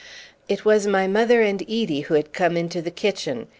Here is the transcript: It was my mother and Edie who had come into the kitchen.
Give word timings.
It 0.49 0.65
was 0.65 0.87
my 0.87 1.05
mother 1.05 1.43
and 1.43 1.61
Edie 1.61 1.99
who 2.01 2.15
had 2.15 2.33
come 2.33 2.57
into 2.57 2.81
the 2.81 2.89
kitchen. 2.89 3.49